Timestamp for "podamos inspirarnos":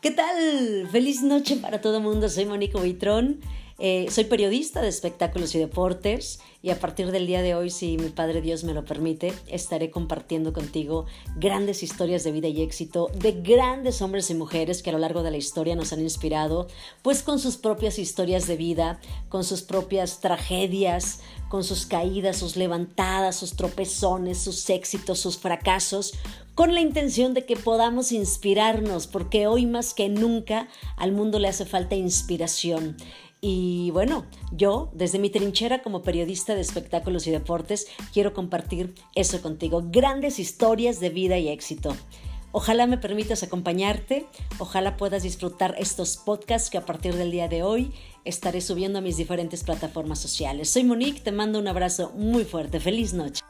27.56-29.06